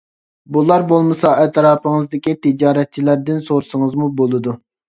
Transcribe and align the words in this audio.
بۇلار 0.55 0.85
بولمىسا 0.91 1.33
ئەتراپىڭىزدىكى 1.43 2.33
تىجارەتچىلەردىن 2.47 3.47
سورىسىڭىزمۇ 3.51 4.13
بولىدۇ. 4.25 4.61